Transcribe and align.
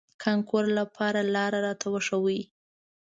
کانکور 0.23 0.65
لپاره 0.77 1.19
لار 1.33 1.53
راته 1.65 1.87
وښوئ. 1.93 2.41